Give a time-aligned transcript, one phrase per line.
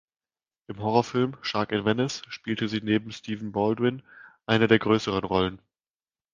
[0.65, 4.01] Im Horrorfilms "Shark in Venice" spielte sie neben Stephen Baldwin
[4.47, 5.61] eine der größeren Rollen.